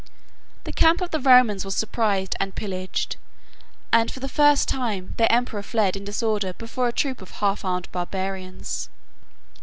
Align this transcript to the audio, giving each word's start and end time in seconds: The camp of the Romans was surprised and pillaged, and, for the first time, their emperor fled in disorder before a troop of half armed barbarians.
The 0.63 0.73
camp 0.73 0.99
of 1.01 1.11
the 1.11 1.19
Romans 1.19 1.63
was 1.63 1.75
surprised 1.75 2.35
and 2.39 2.55
pillaged, 2.55 3.17
and, 3.93 4.09
for 4.09 4.19
the 4.19 4.27
first 4.27 4.67
time, 4.67 5.13
their 5.17 5.31
emperor 5.31 5.61
fled 5.61 5.95
in 5.95 6.03
disorder 6.03 6.53
before 6.53 6.87
a 6.87 6.91
troop 6.91 7.21
of 7.21 7.29
half 7.29 7.63
armed 7.63 7.87
barbarians. 7.91 8.89